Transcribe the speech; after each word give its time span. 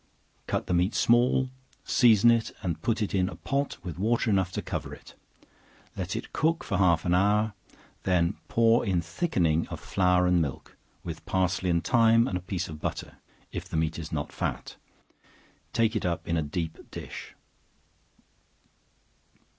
Cut 0.47 0.65
the 0.65 0.73
meat 0.73 0.95
small, 0.95 1.51
season 1.83 2.31
it, 2.31 2.53
and 2.63 2.81
put 2.81 3.03
it 3.03 3.13
in 3.13 3.29
a 3.29 3.35
pot 3.35 3.77
with 3.83 3.99
water 3.99 4.31
enough 4.31 4.51
to 4.53 4.61
cover 4.63 4.95
it; 4.95 5.13
let 5.95 6.15
it 6.15 6.33
cook 6.33 6.63
for 6.63 6.79
half 6.79 7.05
an 7.05 7.13
hour; 7.13 7.53
then 8.01 8.35
pour 8.47 8.83
in 8.83 8.99
thickening 8.99 9.67
of 9.67 9.79
flour 9.79 10.25
and 10.25 10.41
milk, 10.41 10.75
with 11.03 11.23
parsley 11.27 11.69
and 11.69 11.83
thyme, 11.83 12.27
and 12.27 12.35
a 12.35 12.41
piece 12.41 12.67
of 12.67 12.81
butter, 12.81 13.17
(if 13.51 13.69
the 13.69 13.77
meat 13.77 13.99
is 13.99 14.11
not 14.11 14.31
fat;) 14.31 14.75
take 15.71 15.95
it 15.95 16.03
up 16.03 16.27
in 16.27 16.35
a 16.35 16.41
deep 16.41 16.89
dish. 16.89 17.35